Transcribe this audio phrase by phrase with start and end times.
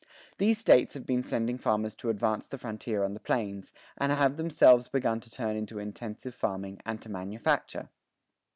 [0.39, 4.35] These States have been sending farmers to advance the frontier on the plains, and have
[4.35, 7.87] themselves begun to turn to intensive farming and to manufacture.